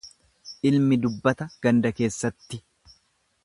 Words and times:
Ilmi 0.69 0.97
dubbata 1.03 1.47
ganda 1.67 1.93
keessatti. 2.01 2.63